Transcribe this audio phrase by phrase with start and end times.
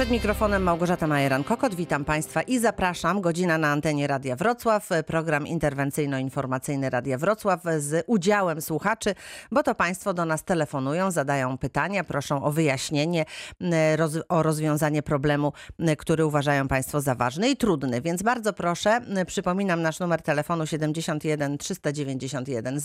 [0.00, 1.74] Przed mikrofonem Małgorzata Majeran-Kokot.
[1.74, 3.20] Witam Państwa i zapraszam.
[3.20, 4.88] Godzina na antenie Radia Wrocław.
[5.06, 9.14] Program interwencyjno-informacyjny Radia Wrocław z udziałem słuchaczy,
[9.50, 13.24] bo to Państwo do nas telefonują, zadają pytania, proszą o wyjaśnienie,
[13.96, 15.52] roz, o rozwiązanie problemu,
[15.98, 18.00] który uważają Państwo za ważny i trudny.
[18.00, 22.80] Więc bardzo proszę, przypominam nasz numer telefonu 71 391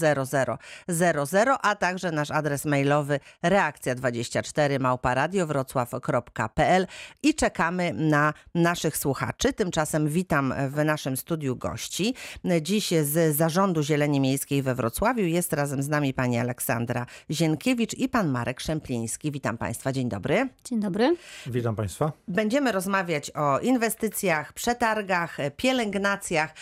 [0.87, 6.87] 0000, a także nasz adres mailowy reakcja24 małparadiowrocław.pl
[7.23, 9.53] i czekamy na naszych słuchaczy.
[9.53, 12.15] Tymczasem witam w naszym studiu gości.
[12.61, 18.09] Dziś z Zarządu Zieleni Miejskiej we Wrocławiu jest razem z nami pani Aleksandra Zienkiewicz i
[18.09, 19.31] pan Marek Szempliński.
[19.31, 20.49] Witam państwa, dzień dobry.
[20.65, 21.15] Dzień dobry.
[21.47, 22.11] Witam państwa.
[22.27, 26.53] Będziemy rozmawiać o inwestycjach, przetargach, pielęgnacjach.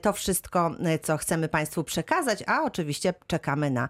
[0.00, 0.70] To wszystko,
[1.02, 3.88] co chcemy państwu przekazać, a oczywiście czekamy na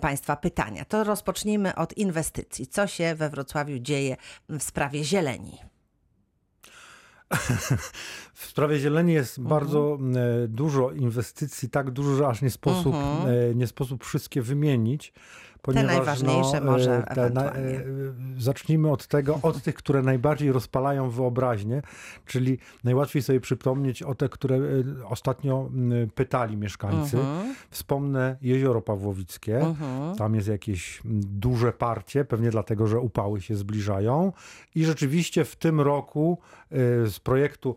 [0.00, 0.84] państwa pytania.
[0.84, 2.66] To rozpocznijmy od inwestycji.
[2.66, 4.16] Co się we Wrocławiu dzieje
[4.48, 5.39] w sprawie zieleni?
[8.34, 9.50] W sprawie zieleni jest Mhm.
[9.50, 9.98] bardzo
[10.44, 13.34] e, dużo inwestycji, tak dużo, że aż nie sposób, Mhm.
[13.50, 15.12] e, nie sposób wszystkie wymienić.
[15.62, 17.84] Ponieważ, najważniejsze no, może e, te na- e,
[18.38, 21.82] Zacznijmy od tego, od tych, które najbardziej rozpalają wyobraźnię,
[22.26, 24.60] czyli najłatwiej sobie przypomnieć o te, które e,
[25.06, 25.70] ostatnio
[26.14, 27.18] pytali mieszkańcy.
[27.18, 27.54] Mhm.
[27.70, 29.60] Wspomnę Jezioro Pawłowickie.
[29.60, 30.16] Mhm.
[30.16, 34.32] Tam jest jakieś duże parcie, pewnie dlatego, że upały się zbliżają.
[34.74, 36.38] I rzeczywiście w tym roku
[37.06, 37.76] z projektu.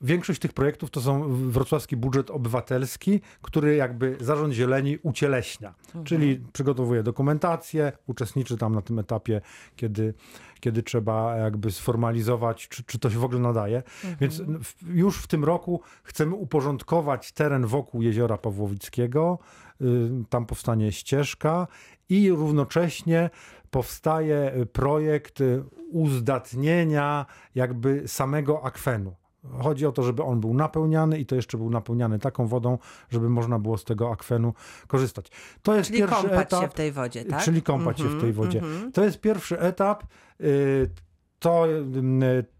[0.00, 5.74] Większość tych projektów to są wrocławski budżet obywatelski, który jakby Zarząd Zieleni ucieleśnia.
[6.04, 9.40] Czyli przygotowuje dokumentację, uczestniczy tam na tym etapie,
[9.76, 10.14] kiedy,
[10.60, 13.82] kiedy trzeba jakby sformalizować, czy, czy to się w ogóle nadaje.
[14.20, 19.38] Więc w, już w tym roku chcemy uporządkować teren wokół Jeziora Pawłowickiego.
[19.80, 21.66] Y, Tam powstanie ścieżka
[22.08, 23.30] i równocześnie
[23.70, 29.14] powstaje projekt y, uzdatnienia jakby samego akwenu.
[29.62, 32.78] Chodzi o to, żeby on był napełniany i to jeszcze był napełniany taką wodą,
[33.10, 34.54] żeby można było z tego akwenu
[34.86, 35.26] korzystać.
[35.62, 36.62] To jest Czyli pierwszy kąpać etap.
[36.62, 37.42] się w tej wodzie, tak?
[37.42, 38.58] Czyli kąpać się w tej Mhm, wodzie.
[38.58, 38.92] mhm.
[38.92, 40.04] To jest pierwszy etap.
[40.40, 40.90] Y,
[41.38, 41.66] To,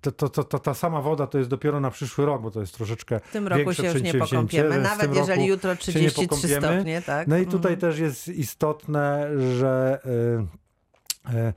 [0.00, 2.74] to, to, to, ta sama woda to jest dopiero na przyszły rok, bo to jest
[2.74, 6.60] troszeczkę W tym roku się już nie pokąpiemy, nawet jeżeli jutro się nie 33 pokąpiemy.
[6.76, 7.28] stopnie, tak?
[7.28, 7.80] No i tutaj Mhm.
[7.80, 10.00] też jest istotne, że
[11.26, 11.52] y, y,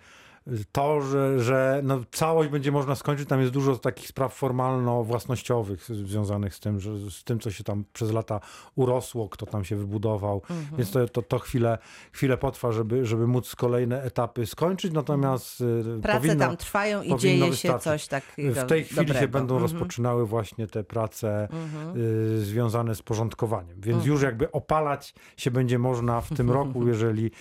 [0.72, 6.56] to, że, że no całość będzie można skończyć, tam jest dużo takich spraw formalno-własnościowych związanych
[6.56, 8.40] z tym, że, z tym, co się tam przez lata
[8.76, 10.78] urosło, kto tam się wybudował, Mhm.
[10.78, 11.78] więc to, to, to chwilę,
[12.12, 17.18] chwilę potrwa, żeby, żeby móc kolejne etapy skończyć, natomiast y, Prace powinno, tam trwają i
[17.18, 17.84] dzieje się wystarczyć.
[17.84, 19.32] coś takiego w tej chwili się dobrego.
[19.34, 19.72] będą Mhm.
[19.72, 21.98] rozpoczynały właśnie te prace Mhm.
[22.38, 23.82] y, związane z porządkowaniem.
[23.82, 27.32] Więc już jakby opalać się będzie można w tym roku, jeżeli,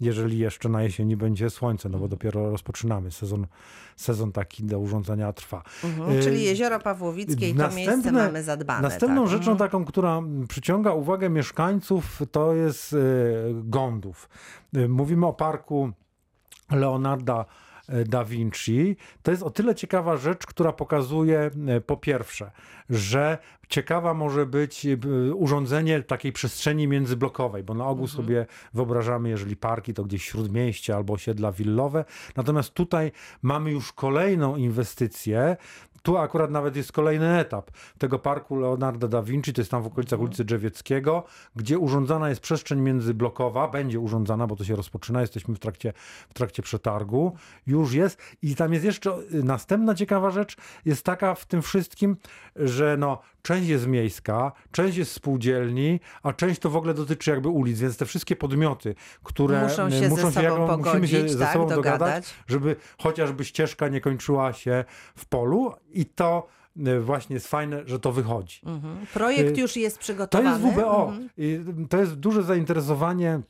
[0.00, 3.10] jeżeli jeszcze na jesieni będzie słońce, no bo dopiero rozpoczynamy.
[3.10, 3.46] Sezon,
[3.96, 5.62] sezon taki do urządzenia trwa.
[5.84, 6.18] Mhm.
[6.18, 8.82] Y, Czyli Jezioro Pawłowickie i to miejsce mamy zadbane.
[8.82, 9.30] Następną tak?
[9.30, 9.58] rzeczą Mhm.
[9.58, 12.96] taką, która przyciąga uwagę mieszkańców, to jest y,
[13.54, 14.28] Gondów.
[14.76, 15.90] Y, Mówimy o parku
[16.70, 17.44] Leonarda
[18.06, 18.96] da Vinci.
[19.22, 21.50] To jest o tyle ciekawa rzecz, która pokazuje
[21.86, 22.50] po pierwsze,
[22.90, 24.98] że ciekawa może być y,
[25.34, 28.24] urządzenie takiej przestrzeni międzyblokowej, bo na ogół Mhm.
[28.24, 32.04] sobie wyobrażamy, jeżeli parki to gdzieś śródmieście albo osiedla willowe.
[32.36, 33.12] Natomiast tutaj
[33.42, 35.56] mamy już kolejną inwestycję.
[36.02, 39.86] Tu akurat nawet jest kolejny etap tego parku Leonardo da Vinci, to jest tam w
[39.86, 41.24] okolicach ulicy Drzewieckiego,
[41.56, 45.92] gdzie urządzana jest przestrzeń międzyblokowa, będzie urządzana, bo to się rozpoczyna, jesteśmy w trakcie,
[46.28, 47.36] w trakcie przetargu,
[47.66, 48.18] już jest.
[48.42, 52.16] I tam jest jeszcze y, następna ciekawa rzecz, jest taka w tym wszystkim,
[52.56, 53.18] że no,
[53.48, 57.96] część jest miejska, część jest spółdzielni, a część to w ogóle dotyczy jakby ulic, więc
[57.96, 61.44] te wszystkie podmioty, które Muszą się y, ze muszą sobą jakby, musimy się pogodzić, ze
[61.44, 61.98] tak, sobą dogadać.
[61.98, 64.84] dogadać, żeby chociażby ścieżka nie kończyła się
[65.16, 66.48] w polu i to
[66.86, 68.60] y, właśnie jest fajne, że to wychodzi.
[68.66, 69.06] Mhm.
[69.14, 70.50] Projekt Y, już jest To przygotowany.
[70.66, 71.08] jest WBO.
[71.08, 71.88] Mhm.
[71.88, 73.40] To jest duże zainteresowanie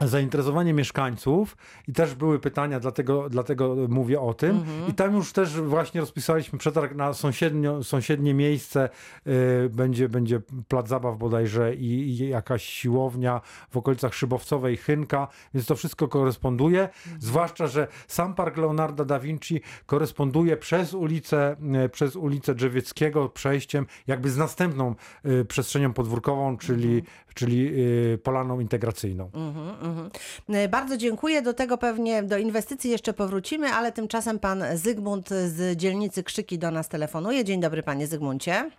[0.00, 1.56] zainteresowanie mieszkańców
[1.88, 4.50] i też były pytania, dlatego, dlatego mówię o tym.
[4.50, 4.90] Mhm.
[4.90, 8.88] I tam już też właśnie rozpisaliśmy przetarg na sąsiednio, sąsiednie miejsce.
[9.26, 13.40] y, będzie, będzie plac zabaw bodajże i, i jakaś siłownia
[13.70, 16.80] w okolicach Szybowcowej, Chynka, więc to wszystko koresponduje.
[16.82, 17.20] Mhm.
[17.22, 23.86] Zwłaszcza, że sam park Leonardo da Vinci koresponduje przez ulicę, y, przez ulicę Drzewieckiego przejściem
[24.06, 24.94] jakby z następną
[25.26, 27.02] y, przestrzenią podwórkową, czyli,
[27.34, 27.68] czyli
[28.14, 29.30] y, polaną integracyjną.
[29.34, 30.10] Mhm, mhm.
[30.48, 31.42] E, Bardzo dziękuję.
[31.42, 36.70] Do tego pewnie, do inwestycji jeszcze powrócimy, ale tymczasem pan Zygmunt z dzielnicy Krzyki do
[36.70, 37.44] nas telefonuje.
[37.44, 38.70] Dzień dobry panie Zygmuncie.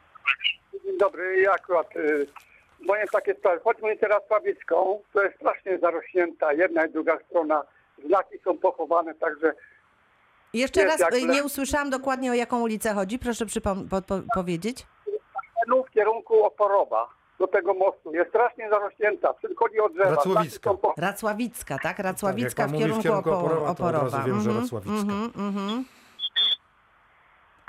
[0.86, 2.28] Dzień dobry, ja akurat y,
[2.82, 3.60] moje takie sprawy.
[3.64, 7.64] Chodźmy teraz Sławicką, to jest strasznie zarośnięta, jedna i druga strona,
[8.06, 9.54] znaki są pochowane, także
[10.54, 13.20] Jeszcze raz, y, nie usłyszałam dokładnie o jaką ulicę chodzi.
[13.20, 14.86] Proszę przypom- po- po- powiedzieć.
[15.68, 17.08] No, w kierunku Oporowa
[17.40, 18.14] do tego mostu.
[18.14, 19.34] Jest strasznie zarośnięta.
[19.34, 20.10] Przychodzi od drzewa.
[20.10, 20.74] Racławicka.
[20.74, 22.00] Po- Racławicka, tak?
[22.00, 24.24] Racławicka jak pan w, mówi w kierunku kierunku Opo- Oporowa, to od razu Oporowa.
[24.24, 24.92] wiem, że Mhm, Racławicka.
[25.14, 25.86] mhm, mhm.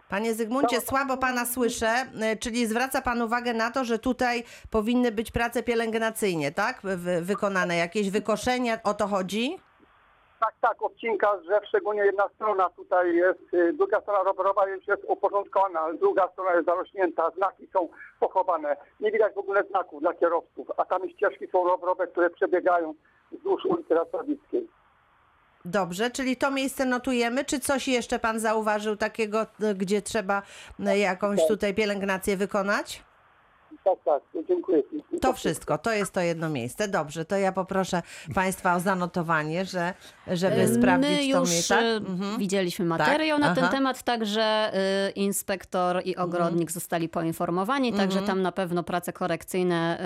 [0.09, 5.13] Panie Zygmuncie, słabo pana słyszę, y, czyli zwraca pan uwagę na to, że tutaj powinny
[5.13, 6.81] być prace pielęgnacyjne, tak?
[6.83, 9.57] Wy, wykonane, jakieś wykoszenia, o to chodzi?
[10.41, 14.87] Tak, tak, odcinka z drzew, szczególnie jedna strona tutaj jest, y, druga strona rowerowa już
[14.87, 17.89] jest uporządkowana, ale druga strona jest zarośnięta, znaki są
[18.21, 18.77] pochowane.
[19.01, 22.95] Nie widać w ogóle znaków dla kierowców, a tam ścieżki są rowerowe, które przebiegają
[23.33, 24.69] wzdłuż ulicy Racławickiej.
[25.65, 27.45] Dobrze, czyli to miejsce notujemy.
[27.45, 30.43] Czy coś jeszcze pan zauważył takiego, y, gdzie trzeba
[30.81, 33.03] y, jakąś tutaj pielęgnację wykonać?
[33.87, 34.83] Tak, tak, dziękuję.
[35.21, 36.89] To wszystko, to jest to jedno miejsce.
[36.89, 38.03] Dobrze, to ja poproszę
[38.35, 39.95] Państwa o zanotowanie, że,
[40.33, 41.75] żeby sprawdzić My to już miejsce.
[41.75, 42.35] Tak?
[42.35, 43.55] y, widzieliśmy materiał na Aha.
[43.61, 44.73] ten temat, także
[45.09, 49.99] y, inspektor i ogrodnik zostali poinformowani, także tam na pewno prace korekcyjne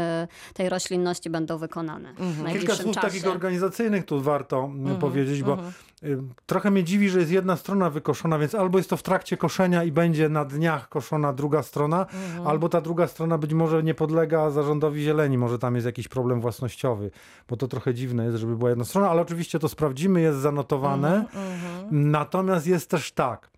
[0.55, 3.06] tej roślinności będą wykonane w Kilka słów czasie.
[3.06, 5.59] takich organizacyjnych tu warto Mhm, powiedzieć, bo
[6.03, 9.37] y, trochę mnie dziwi, że jest jedna strona wykoszona, więc albo jest to w trakcie
[9.37, 12.47] koszenia i będzie na dniach koszona druga strona, Mhm.
[12.47, 16.40] albo ta druga strona być może nie podlega zarządowi zieleni, może tam jest jakiś problem
[16.40, 17.11] własnościowy,
[17.49, 21.14] bo to trochę dziwne jest, żeby była jedna strona, ale oczywiście to sprawdzimy, jest zanotowane.
[21.17, 23.50] Mhm, Natomiast jest też tak,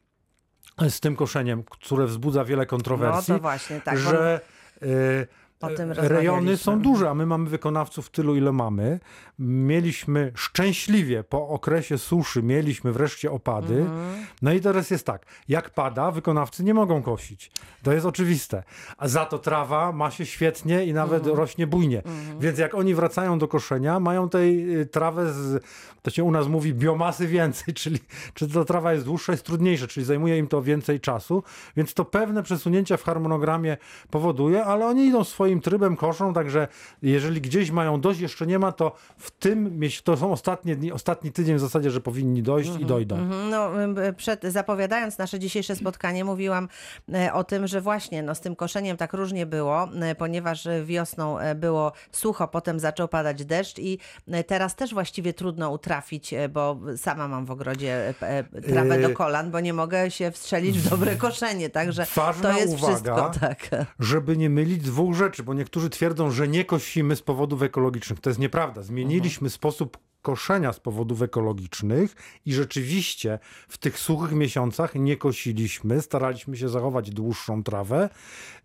[0.89, 4.41] z tym koszeniem, które wzbudza wiele kontrowersji, No to właśnie, tak, bo- że
[4.83, 6.57] y, O tym rejony rozmawialiśmy.
[6.57, 9.01] są duże, a my mamy wykonawców tylu, ile mamy.
[9.39, 13.81] Mieliśmy szczęśliwie po okresie suszy, mieliśmy wreszcie opady.
[13.81, 14.27] Mhm.
[14.43, 17.51] No i teraz jest tak, jak pada, wykonawcy nie mogą kosić.
[17.83, 18.63] To jest oczywiste.
[18.99, 21.37] A za to trawa ma się świetnie i nawet Mhm.
[21.37, 22.03] rośnie bujnie.
[22.41, 25.65] Więc jak oni wracają do koszenia, mają tej y, trawę z,
[26.03, 27.99] to się u nas mówi, biomasy więcej, czyli
[28.35, 31.43] czy ta trawa jest dłuższa, jest trudniejsza, czyli zajmuje im to więcej czasu,
[31.77, 33.77] więc to pewne przesunięcia w harmonogramie
[34.11, 36.69] powoduje, ale oni idą swoim trybem, koszą, także
[37.03, 41.33] jeżeli gdzieś mają dość, jeszcze nie ma, to w tym, to są ostatnie dni, ostatni
[41.33, 43.17] tydzień w zasadzie, że powinni dojść i dojdą.
[43.17, 43.71] Mhm, No,
[44.09, 46.69] y, przed, zapowiadając nasze dzisiejsze spotkanie, mówiłam
[47.15, 50.85] e, o tym, że właśnie no, z tym koszeniem tak różnie było, e, ponieważ e,
[50.85, 53.99] wiosną e, było sucho, potem zaczął padać deszcz i
[54.29, 59.01] e, teraz też właściwie trudno utrafić, e, bo sama mam w ogrodzie e, e, trawę
[59.01, 62.89] do kolan, bo nie mogę się wstrzelić w dobre koszenie, także Ważna to jest uwaga.
[62.93, 63.31] wszystko.
[63.41, 63.69] Tak.
[63.99, 68.21] żeby nie mylić dwóch rzeczy, bo niektórzy twierdzą, że nie kosimy z powodów ekologicznych.
[68.21, 68.83] To jest nieprawda.
[68.83, 72.17] Zmieniliśmy sposób koszenia z powodów ekologicznych
[72.47, 78.09] i rzeczywiście w tych suchych miesiącach nie kosiliśmy, staraliśmy się zachować dłuższą trawę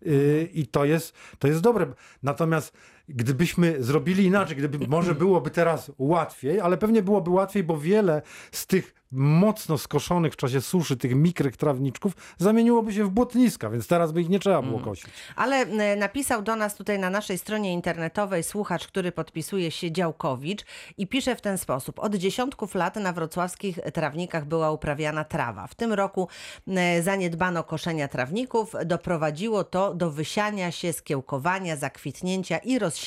[0.02, 1.86] yy, i to jest, to jest dobre.
[2.22, 2.72] Natomiast
[3.08, 8.22] gdybyśmy zrobili inaczej, gdyby może byłoby teraz łatwiej, ale pewnie byłoby łatwiej, bo wiele
[8.52, 13.86] z tych mocno skoszonych w czasie suszy, tych mikrych trawniczków zamieniłoby się w błotniska, więc
[13.86, 15.06] teraz by ich nie trzeba było kosić.
[15.36, 20.64] Ale e, napisał do nas tutaj na naszej stronie internetowej słuchacz, który podpisuje się Działkowicz
[20.98, 21.98] i pisze w ten sposób.
[21.98, 25.66] Od dziesiątków lat na wrocławskich trawnikach była uprawiana trawa.
[25.66, 26.28] W tym roku
[26.68, 28.72] e, zaniedbano koszenia trawników.
[28.86, 32.97] Doprowadziło to do wysiania się, skiełkowania, zakwitnięcia i rozsiania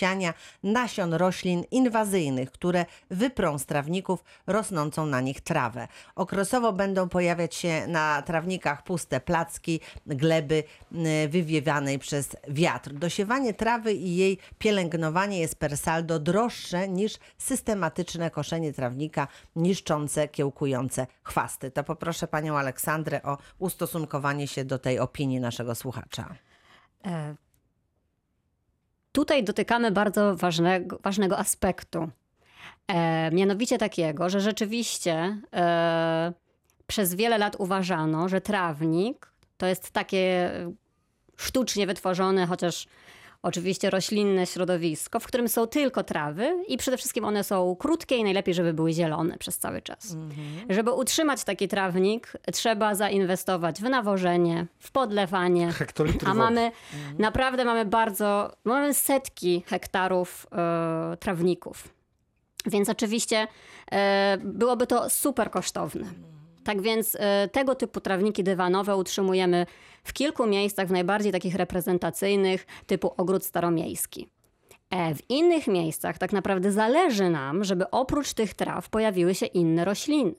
[0.63, 5.87] nasion roślin inwazyjnych, które wyprą z trawników rosnącą na nich trawę.
[6.15, 10.63] Okresowo będą pojawiać się na trawnikach puste placki, gleby
[11.25, 12.93] y, wywiewanej przez wiatr.
[12.93, 21.07] Dosiewanie trawy i jej pielęgnowanie jest per saldo droższe niż systematyczne koszenie trawnika niszczące, kiełkujące
[21.23, 21.71] chwasty.
[21.71, 26.35] To poproszę panią Aleksandrę o ustosunkowanie się do tej opinii naszego słuchacza.
[27.05, 27.35] E,
[29.11, 32.09] Tutaj dotykamy bardzo ważnego, ważnego aspektu.
[32.87, 36.33] E, mianowicie takiego, że rzeczywiście e,
[36.87, 40.51] przez wiele lat uważano, że trawnik to jest takie
[41.37, 42.87] sztucznie wytworzone, chociaż
[43.43, 48.23] oczywiście roślinne środowisko, w którym są tylko trawy i przede wszystkim one są krótkie i
[48.23, 50.15] najlepiej, żeby były zielone przez cały czas.
[50.69, 56.71] Żeby utrzymać taki trawnik, trzeba zainwestować w nawożenie, w podlewanie, Hektolitry a mamy,
[57.19, 61.87] naprawdę mamy bardzo, mamy setki hektarów e, trawników.
[62.65, 63.47] Więc oczywiście
[63.91, 66.05] e, byłoby to super kosztowne.
[66.63, 69.65] Tak więc e, tego typu trawniki dywanowe utrzymujemy
[70.03, 74.27] w kilku miejscach, w najbardziej takich reprezentacyjnych, typu ogród staromiejski.
[74.89, 79.85] E, W innych miejscach tak naprawdę zależy nam, żeby oprócz tych traw pojawiły się inne
[79.85, 80.33] rośliny.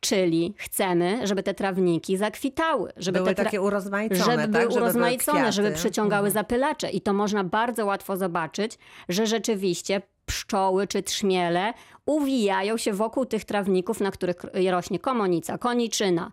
[0.00, 4.50] Czyli chcemy, żeby te trawniki zakwitały, żeby Były te takie urozmaicone, żeby tak?
[4.50, 5.80] były Żeby były urozmaicone, żeby kwiaty.
[5.82, 6.32] przyciągały Mhm.
[6.44, 6.90] zapylacze.
[6.90, 11.72] I to można bardzo łatwo zobaczyć, że rzeczywiście pszczoły czy trzmiele
[12.06, 14.36] uwijają się wokół tych trawników, na których
[14.70, 16.30] rośnie komonica, koniczyna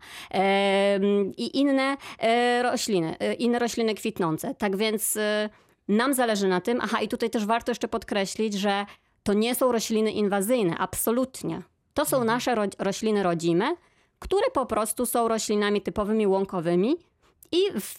[1.38, 4.56] i inne e, rośliny, e, inne rośliny kwitnące.
[4.56, 5.50] Tak więc e,
[5.88, 8.86] nam zależy na tym, aha i tutaj też warto jeszcze podkreślić, że
[9.24, 11.62] to nie są rośliny inwazyjne, absolutnie.
[11.94, 13.76] To są nasze ro rośliny rodzime,
[14.20, 16.96] które po prostu są roślinami typowymi łąkowymi
[17.52, 17.58] i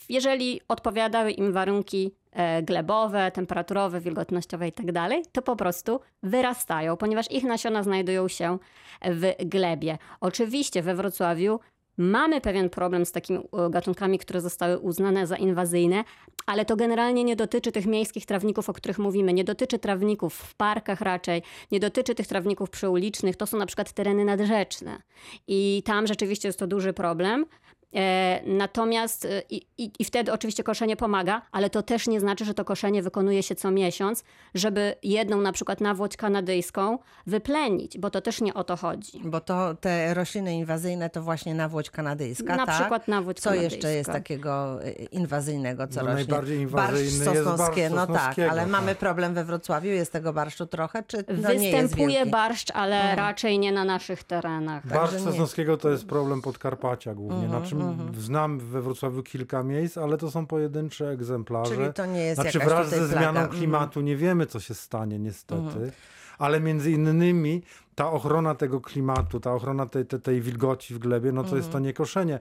[0.09, 4.87] jeżeli odpowiadały im warunki e, glebowe, temperaturowe, wilgotnościowe i tak
[5.32, 8.59] to po prostu wyrastają, ponieważ ich nasiona znajdują się
[9.04, 9.99] w glebie.
[10.21, 11.61] Oczywiście we Wrocławiu
[11.97, 16.04] mamy pewien problem z takimi e, gatunkami, które zostały uznane za inwazyjne,
[16.47, 19.32] ale to generalnie nie dotyczy tych miejskich trawników, o których mówimy.
[19.32, 23.37] Nie dotyczy trawników w parkach raczej, nie dotyczy tych trawników przyulicznych.
[23.37, 25.02] To są na przykład tereny nadrzeczne.
[25.47, 27.47] I tam rzeczywiście jest to duży problem.
[27.94, 32.44] E, natomiast e, i, i, i wtedy oczywiście koszenie pomaga, ale to też nie znaczy,
[32.44, 38.11] że to koszenie wykonuje się co miesiąc, żeby jedną na przykład nawłoć kanadyjską wyplenić, bo
[38.11, 39.20] to też nie o to chodzi.
[39.25, 42.75] Bo to te rośliny inwazyjne to właśnie nawłoć kanadyjska, Na tak?
[42.80, 44.12] przykład nawłoć Co jeszcze jest kanadyjska.
[44.12, 46.14] takiego y, inwazyjnego, co No, rośnie?
[46.14, 48.70] najbardziej inwazyjny barszcz jest barszcz sosnowskie, no tak, ale tak.
[48.70, 52.30] mamy problem we Wrocławiu, jest tego barszczu trochę, czy no nie jest Występuje wielki?
[52.30, 53.18] barszcz, ale Mhm.
[53.18, 54.87] raczej nie na naszych terenach.
[54.87, 55.18] Barszcz.
[55.20, 57.44] Sosnowskiego to jest problem Podkarpacia głównie.
[57.44, 61.76] Mhm, Znaczy, znam we Wrocławiu kilka miejsc, ale to są pojedyncze egzemplarze.
[61.76, 63.40] Czyli to nie jest Znaczy wraz ze zmianą plaga.
[63.40, 63.58] Mhm.
[63.58, 65.92] klimatu nie wiemy, co się stanie niestety.
[66.38, 67.62] Ale między innymi
[67.94, 71.68] ta ochrona tego klimatu, ta ochrona tej, tej, tej wilgoci w glebie, no to jest
[71.68, 71.84] to Mhm.
[71.84, 72.38] niekoszenie.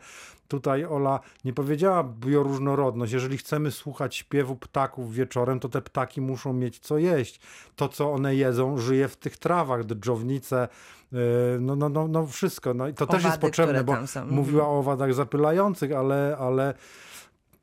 [0.48, 3.14] Tutaj Ola nie powiedziała bioróżnorodność.
[3.14, 7.40] Jeżeli chcemy słuchać śpiewu ptaków wieczorem, to te ptaki muszą mieć co jeść.
[7.76, 10.68] To, co one jedzą, żyje w tych trawach, dżdżownice,
[11.12, 11.20] yy,
[11.60, 12.74] no, no, no, no wszystko.
[12.74, 14.20] No i to też jest Owady, potrzebne, bo są.
[14.20, 14.30] Mhm.
[14.36, 16.74] mówiła o owadach zapylających, ale, ale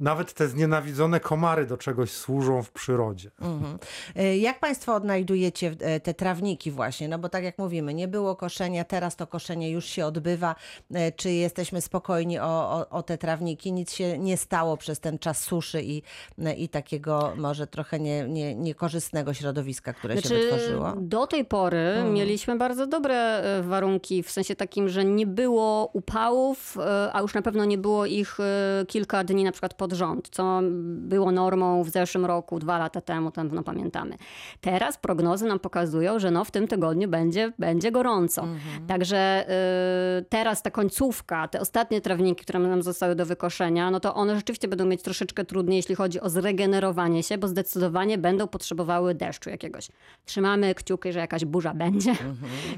[0.01, 3.31] nawet te znienawidzone komary do czegoś służą w przyrodzie.
[3.41, 3.79] Mhm.
[4.19, 7.09] Y, Jak Państwo odnajdujecie e, te trawniki właśnie?
[7.09, 10.55] No bo tak jak mówimy, nie było koszenia, teraz to koszenie już się odbywa.
[10.95, 13.73] E, Czy jesteśmy spokojni o, o, o te trawniki?
[13.73, 16.03] Nic się nie stało przez ten czas suszy i,
[16.45, 20.83] e, i takiego może trochę nie, nie, niekorzystnego środowiska, które się wytworzyło?
[20.85, 22.15] Znaczy, Do tej pory Mhm.
[22.15, 27.35] mieliśmy bardzo dobre e, warunki, w sensie takim, że nie było upałów, e, a już
[27.35, 31.85] na pewno nie było ich e, kilka dni na przykład pod rząd, co było normą
[31.85, 34.17] w zeszłym roku, dwa lata temu, tam no pamiętamy.
[34.61, 38.43] Teraz prognozy nam pokazują, że no w tym tygodniu będzie, będzie gorąco.
[38.43, 38.87] Mhm.
[38.87, 44.15] Także e, teraz ta końcówka, te ostatnie trawniki, które nam zostały do wykoszenia, no to
[44.15, 49.15] one rzeczywiście będą mieć troszeczkę trudniej, jeśli chodzi o zregenerowanie się, bo zdecydowanie będą potrzebowały
[49.15, 49.89] deszczu jakiegoś.
[50.25, 52.13] Trzymamy kciuki, że jakaś burza będzie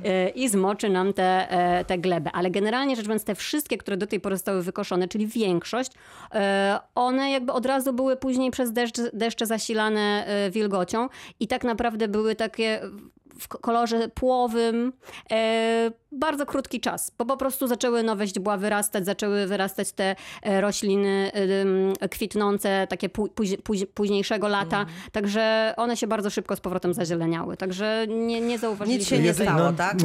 [0.04, 2.30] e, i zmoczy nam te, e, te gleby.
[2.32, 5.92] Ale generalnie rzecz biorąc, te wszystkie, które do tej pory zostały wykoszone, czyli większość,
[6.34, 11.08] e, one jakby od razu były później przez deszcz, deszcze zasilane e, wilgocią
[11.40, 12.80] i tak naprawdę były takie
[13.40, 14.92] w kolorze płowym
[15.30, 20.60] e, bardzo krótki czas, bo po prostu zaczęły nowe źdźbła wyrastać, zaczęły wyrastać te e,
[20.60, 21.30] rośliny
[22.00, 26.94] e, kwitnące takie pó, póź, póź, późniejszego lata, także one się bardzo szybko z powrotem
[26.94, 28.98] zazieleniały, także nie, nie zauważyliśmy.
[28.98, 29.96] Nic się nie stało, tak?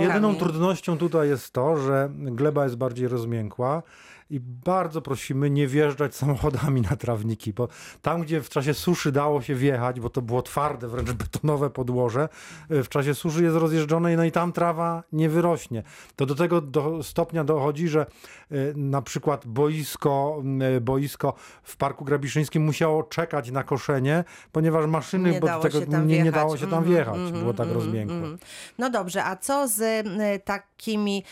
[0.00, 3.82] jedyną trudnością tutaj jest to, że gleba jest bardziej rozmiękła
[4.30, 7.68] i bardzo prosimy nie wjeżdżać samochodami na trawniki, bo
[8.02, 12.28] tam, gdzie w czasie suszy dało się wjechać, bo to było twarde, wręcz betonowe podłoże,
[12.70, 15.82] y, w czasie suszy jest rozjeżdżone i no i tam trawa nie wyrośnie.
[16.16, 18.06] To do tego do stopnia dochodzi, że
[18.52, 20.42] y, na przykład boisko,
[20.76, 25.80] y, boisko w Parku Grabiszyńskim musiało czekać na koszenie, ponieważ maszyny Nie bo dało tego
[25.80, 26.40] się tam nie, nie wjechać.
[26.40, 28.16] dało się tam Mhm, wjechać, mhm, było tak mhm, rozmiękłe.
[28.16, 28.38] mhm.
[28.78, 30.06] No dobrze, a co z
[30.44, 31.24] takimi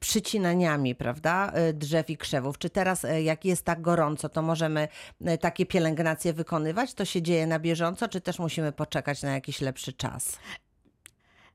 [0.00, 1.72] przycinaniami, prawda, e,
[2.10, 2.58] i krzewów?
[2.58, 4.88] Czy teraz, e, jak jest tak gorąco, to możemy
[5.24, 6.94] e, takie pielęgnacje wykonywać?
[6.94, 10.38] To się dzieje na bieżąco, czy też musimy poczekać na jakiś lepszy czas?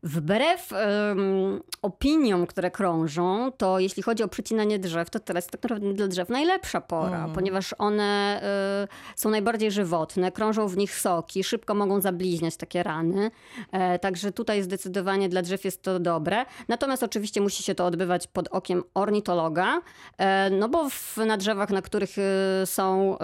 [0.04, 5.94] Wbrew em, opiniom, które krążą, to jeśli chodzi o przycinanie drzew, to teraz tak naprawdę
[5.94, 8.42] dla drzew najlepsza pora, ponieważ one
[8.84, 13.32] y, są najbardziej żywotne, krążą w nich soki, szybko mogą zabliźniać takie rany.
[13.72, 16.46] E, także tutaj zdecydowanie dla drzew jest to dobre.
[16.68, 19.82] Natomiast oczywiście musi się to odbywać pod okiem ornitologa,
[20.18, 22.22] e, no bo w, na drzewach, na których y,
[22.66, 23.18] są y,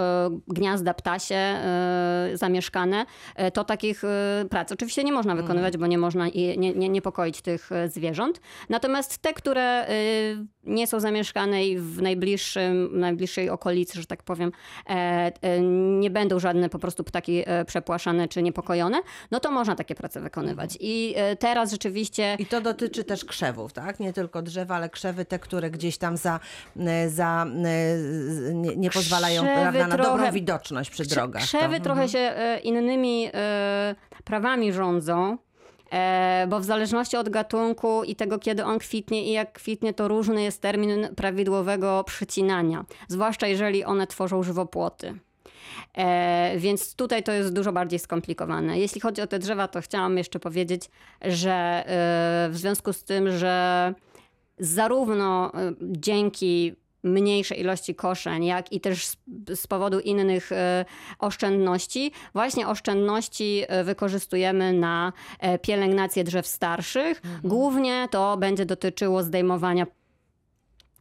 [0.48, 1.40] gniazda ptasie
[2.34, 3.06] zamieszkane,
[3.54, 4.02] to takich
[4.50, 8.42] prac oczywiście nie można wykonywać, bo nie można i nie, nie niepokoić tych e, zwierząt.
[8.70, 14.52] Natomiast te, które y, nie są zamieszkane i w najbliższym, najbliższej okolicy, że tak powiem,
[14.90, 14.92] e,
[15.42, 15.62] e,
[16.00, 20.22] nie będą żadne po prostu ptaki e, przepłaszane czy niepokojone, no to można takie prace
[20.22, 20.78] wykonywać.
[20.80, 24.00] I e, teraz rzeczywiście I to dotyczy też krzewów, tak?
[24.00, 26.40] Nie tylko drzewa, ale krzewy te, które gdzieś tam za,
[26.80, 31.44] e, za e, nie, nie pozwalają prawda, na dobrą trochę- widoczność przy drogach.
[31.44, 35.38] Krzewy to, trochę się e, innymi e, prawami rządzą.
[35.92, 40.08] E, bo w zależności od gatunku i tego, kiedy on kwitnie i jak kwitnie, to
[40.08, 42.86] różny jest termin prawidłowego przycinania.
[43.08, 45.20] Zwłaszcza jeżeli one tworzą żywopłoty.
[45.98, 48.80] E, więc tutaj to jest dużo bardziej skomplikowane.
[48.80, 50.90] Jeśli chodzi o te drzewa, to chciałam jeszcze powiedzieć,
[51.22, 53.94] że e, w związku z tym, że
[54.60, 59.08] zarówno e, dzięki mniejszej ilości koszeń, jak i też
[59.56, 60.86] z, powodu innych e,
[61.20, 62.12] oszczędności.
[62.34, 67.22] Właśnie oszczędności e, wykorzystujemy na e, pielęgnację drzew starszych.
[67.44, 69.86] Głównie to będzie dotyczyło zdejmowania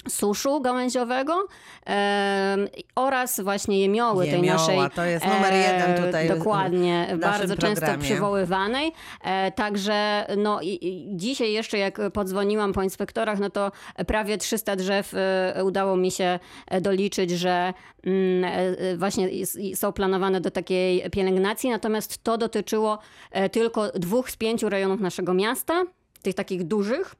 [0.08, 1.46] suszu gałęziowego
[1.84, 7.20] em, oraz właśnie jemioły, tej Jemioła, naszej to jest numer jeden tutaj dokładnie, w naszym
[7.20, 8.04] bardzo często programie.
[8.04, 8.92] przywoływanej.
[9.24, 13.72] E, także no i, i dzisiaj jeszcze jak podzwoniłam po inspektorach, no to
[14.06, 17.74] prawie 300 drzew e, udało mi się e, doliczyć, że
[18.04, 19.28] mm, e, właśnie
[19.74, 22.98] są planowane do takiej pielęgnacji, natomiast to dotyczyło
[23.30, 25.84] e, tylko dwóch z pięciu rejonów naszego miasta,
[26.22, 27.14] tych takich dużych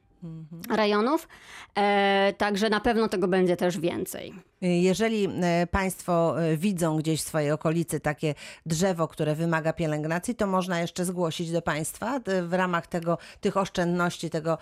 [0.71, 1.29] rejonów,
[1.79, 4.35] e, także na pewno tego będzie też więcej.
[4.61, 8.35] Jeżeli e, Państwo e, widzą gdzieś w swojej okolicy takie
[8.67, 14.31] drzewo, które wymaga pielęgnacji, to można jeszcze zgłosić do Państwa w ramach tego, tych oszczędności
[14.31, 14.59] tego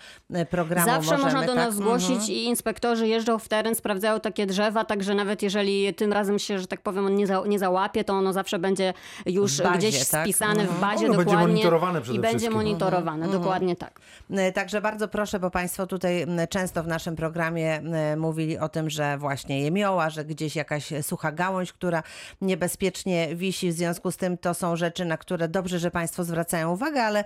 [0.51, 0.87] programu.
[0.87, 1.57] Zawsze możemy, można do tak?
[1.57, 2.31] nas zgłosić Mhm.
[2.31, 6.67] i inspektorzy jeżdżą w teren, sprawdzają takie drzewa, także nawet jeżeli tym razem się, że
[6.67, 8.95] tak powiem, on nie, za, nie załapie, to ono zawsze będzie
[9.27, 10.25] już W bazie, gdzieś tak?
[10.25, 10.69] spisane Mhm.
[10.79, 11.53] w bazie Ono będzie dokładnie.
[11.53, 12.57] monitorowane przede I będzie wszystkim.
[12.57, 14.01] monitorowane, dokładnie tak.
[14.31, 17.83] E, Także bardzo proszę, bo Państwo tutaj często w naszym programie
[18.17, 22.03] mówili o tym, że właśnie jemioła, że gdzieś jakaś sucha gałąź, która
[22.41, 23.71] niebezpiecznie wisi.
[23.71, 27.25] W związku z tym to są rzeczy, na które dobrze, że Państwo zwracają uwagę, ale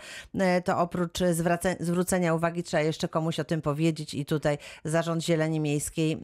[0.65, 1.19] to oprócz
[1.81, 6.19] zwrócenia uwagi trzeba jeszcze komuś o tym powiedzieć i tutaj Zarząd Zieleni Miejskiej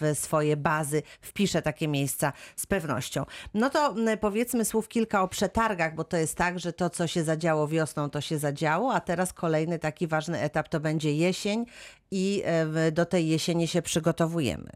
[0.00, 3.24] w swoje bazy wpisze takie miejsca z pewnością.
[3.54, 7.24] No to powiedzmy słów kilka o przetargach, bo to jest tak, że to, co się
[7.24, 11.35] zadziało wiosną, to się zadziało, a teraz kolejny taki ważny etap to będzie jesień
[12.10, 14.70] i e, do tej jesieni się przygotowujemy.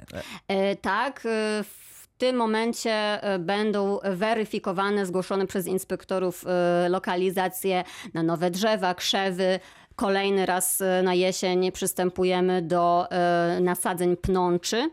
[0.48, 6.44] E, Tak, e, w tym momencie będą weryfikowane, zgłoszone przez inspektorów
[6.88, 9.60] lokalizacje na nowe drzewa, krzewy.
[9.96, 13.06] Kolejny raz na jesień przystępujemy do
[13.60, 14.90] nasadzeń pnączy.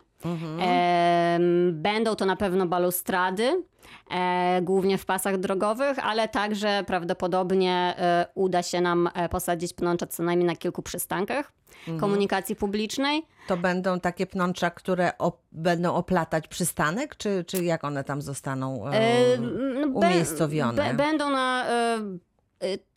[0.60, 3.64] Em, Będą to na pewno balustrady,
[4.12, 10.08] e, głównie w pasach drogowych, ale także prawdopodobnie e, uda się nam e, posadzić pnącza
[10.08, 11.52] co najmniej na kilku przystankach
[12.00, 13.24] komunikacji publicznej.
[13.48, 18.88] To będą takie pnącza, które op- będą oplatać przystanek, czy, czy jak one tam zostaną
[18.88, 20.82] e, no, umiejscowione?
[20.84, 21.66] bę- Będą na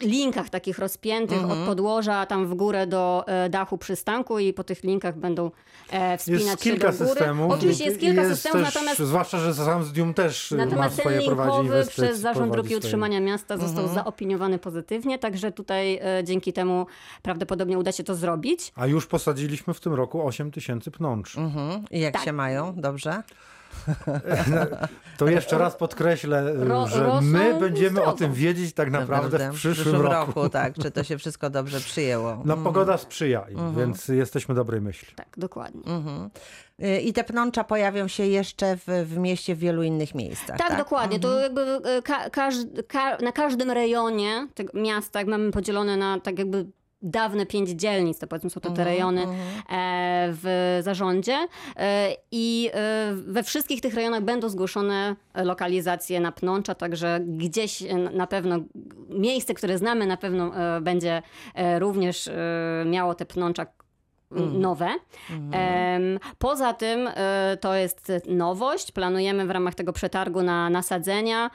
[0.00, 1.60] linkach takich rozpiętych Mhm.
[1.60, 5.50] od podłoża tam w górę do e, dachu przystanku i po tych linkach będą
[5.90, 7.10] e, wspinać Jest się kilka do góry.
[7.10, 7.52] systemów.
[7.52, 11.22] Oczywiście jest kilka jest systemów, też, natomiast Zwłaszcza, że Samsdium też ma Natomiast ten swoje
[11.22, 12.76] prowadzi linkowy przez Zarząd Dróg i.
[12.76, 13.94] Utrzymania Miasta został Mhm.
[13.94, 16.86] zaopiniowany pozytywnie, także tutaj e, dzięki temu
[17.22, 18.72] prawdopodobnie uda się to zrobić.
[18.76, 21.36] A już posadziliśmy w tym roku 8 tysięcy pnącz.
[21.38, 21.84] Mhm.
[21.90, 22.22] I jak Tak.
[22.24, 22.74] się mają?
[22.76, 23.22] Dobrze?
[25.18, 28.18] To jeszcze raz podkreślę, Ro- że my będziemy o zdrowo.
[28.18, 30.48] tym wiedzieć tak naprawdę w przyszłym, roku.
[30.58, 32.42] tak, czy to się wszystko dobrze przyjęło.
[32.44, 33.76] No pogoda sprzyja im, Mhm.
[33.76, 35.08] więc jesteśmy dobrej myśli.
[35.16, 35.82] Tak, dokładnie.
[35.86, 36.30] Mhm.
[36.84, 40.58] Y, I te pnącza pojawią się jeszcze w, w mieście w wielu innych miejscach.
[40.58, 41.20] Tak, Tak, dokładnie.
[41.20, 46.20] To jakby e, ka- każd- ka- na każdym rejonie tego miasta, jak mamy podzielone na
[46.20, 46.66] tak jakby
[47.02, 49.26] dawne pięć dzielnic, to powiedzmy są to te rejony e,
[50.32, 57.20] w zarządzie e, i e, we wszystkich tych rejonach będą zgłoszone lokalizacje na pnącza, także
[57.26, 57.82] gdzieś
[58.12, 58.58] na pewno
[59.08, 61.22] miejsce, które znamy na pewno będzie
[61.78, 62.30] również
[62.86, 63.66] miało te pnącza
[64.52, 64.88] nowe.
[65.52, 67.08] Em, Poza tym
[67.60, 68.92] to jest nowość.
[68.92, 71.50] Planujemy w ramach tego przetargu na nasadzenia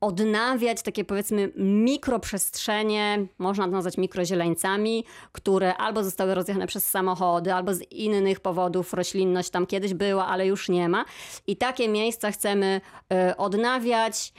[0.00, 7.74] odnawiać takie powiedzmy mikroprzestrzenie, można to nazwać mikrozieleńcami, które albo zostały rozjechane przez samochody, albo
[7.74, 11.04] z innych powodów roślinność tam kiedyś była, ale już nie ma.
[11.46, 12.80] I takie miejsca chcemy
[13.12, 14.32] e, odnawiać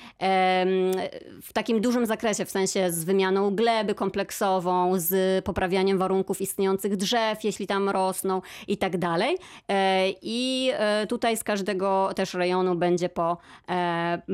[1.41, 7.43] w takim dużym zakresie, w sensie z wymianą gleby kompleksową, z poprawianiem warunków istniejących drzew,
[7.43, 9.37] jeśli tam rosną i tak dalej.
[9.69, 13.37] E, I e, tutaj z każdego też rejonu będzie po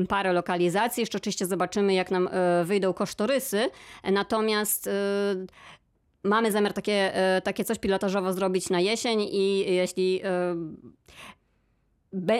[0.08, 1.00] parę lokalizacji.
[1.00, 3.70] Jeszcze oczywiście zobaczymy, jak nam e, wyjdą kosztorysy.
[4.04, 4.90] Natomiast e,
[6.24, 10.22] mamy zamiar takie, e, takie coś pilotażowo zrobić na jesień i jeśli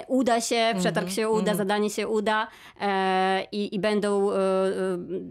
[0.08, 2.48] uda się, Mhm, przetarg się uda, zadanie się uda
[2.80, 4.38] e, i, i będą e, e,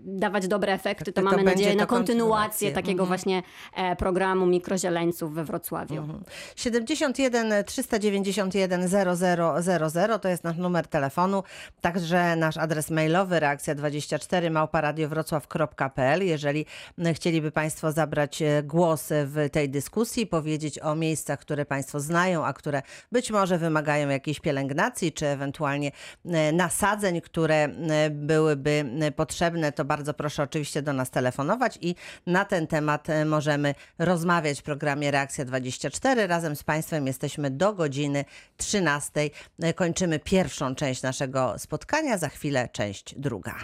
[0.05, 2.71] dawać dobre efekty, to to mamy nadzieję na kontynuację.
[2.71, 3.43] takiego właśnie
[3.75, 5.97] e, programu mikrozieleńców we Wrocławiu.
[5.97, 6.23] Mhm.
[6.55, 11.43] 71 391 0000 to jest nasz numer telefonu,
[11.81, 16.25] także nasz adres mailowy reakcja24 małparadiowrocław.pl.
[16.25, 16.65] Jeżeli
[17.13, 22.81] chcieliby Państwo zabrać głos w tej dyskusji, powiedzieć o miejscach, które Państwo znają, a które
[23.11, 25.91] być może wymagają jakiejś pielęgnacji, czy ewentualnie
[26.25, 31.95] e, nasadzeń, które e, byłyby e, potrzebne, to bardzo proszę oczywiście do nas telefonować i
[32.27, 36.27] na ten temat możemy rozmawiać w programie Reakcja 24.
[36.27, 38.25] Razem z Państwem jesteśmy do godziny
[38.57, 39.29] 13.
[39.59, 43.55] E, Kończymy pierwszą część naszego spotkania, za chwilę część druga.